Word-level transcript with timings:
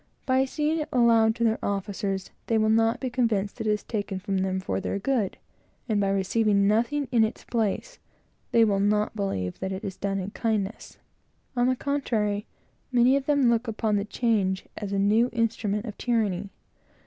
By 0.25 0.45
seeing 0.45 0.79
it 0.79 0.89
allowed 0.91 1.35
to 1.35 1.43
their 1.43 1.63
officers, 1.63 2.31
they 2.47 2.57
will 2.57 2.71
not 2.71 2.99
be 2.99 3.07
convinced 3.11 3.57
that 3.57 3.67
it 3.67 3.71
is 3.71 3.83
taken 3.83 4.17
from 4.17 4.39
them 4.39 4.59
for 4.59 4.81
their 4.81 4.97
good; 4.97 5.37
and 5.87 6.01
by 6.01 6.09
receiving 6.09 6.65
nothing 6.67 7.07
in 7.11 7.23
its 7.23 7.43
place, 7.43 7.99
they 8.51 8.65
will 8.65 8.79
not 8.79 9.15
believe 9.15 9.59
that 9.59 9.71
it 9.71 9.83
is 9.83 9.97
done 9.97 10.17
in 10.17 10.31
kindness. 10.31 10.97
On 11.55 11.67
the 11.67 11.75
contrary, 11.75 12.47
many 12.91 13.15
of 13.15 13.27
them 13.27 13.43
look 13.51 13.67
upon 13.67 13.95
the 13.95 14.03
change 14.03 14.65
as 14.75 14.91
a 14.91 14.97
new 14.97 15.29
instrument 15.33 15.85
of 15.85 15.95
tyranny. 15.99 16.49